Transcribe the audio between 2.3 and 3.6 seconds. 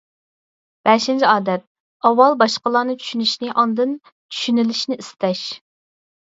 باشقىلارنى چۈشىنىشنى،